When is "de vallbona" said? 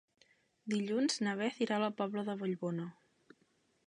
2.31-2.89